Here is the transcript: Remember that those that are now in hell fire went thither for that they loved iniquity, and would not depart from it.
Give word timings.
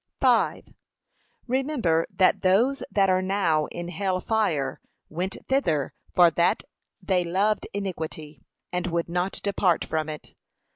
Remember 1.45 2.07
that 2.09 2.41
those 2.41 2.81
that 2.89 3.07
are 3.07 3.21
now 3.21 3.67
in 3.67 3.89
hell 3.89 4.19
fire 4.19 4.81
went 5.09 5.37
thither 5.47 5.93
for 6.09 6.31
that 6.31 6.63
they 7.03 7.23
loved 7.23 7.67
iniquity, 7.71 8.41
and 8.71 8.87
would 8.87 9.07
not 9.07 9.39
depart 9.43 9.85
from 9.85 10.09
it. 10.09 10.33